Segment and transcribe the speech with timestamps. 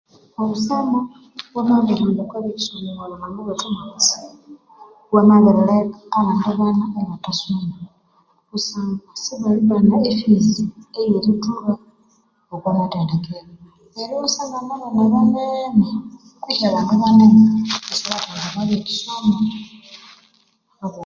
[0.41, 0.99] Obusama
[1.51, 2.21] bwamabirihamba
[2.95, 4.27] omwa bulhambo bwethu mwa kutsibu
[5.09, 7.75] bwamabirileka abandi bana bethu ibathasoma
[8.49, 10.63] kusangwa sibalibana ef fizi
[10.97, 11.71] eyerithuha
[12.53, 13.51] okwa mathendekero
[13.93, 15.85] neryo iwasangana abana banene
[16.41, 17.45] kwihi abandu banene
[17.91, 19.33] isibathaghenda omwa bye kisomo
[20.79, 20.97] habwo obu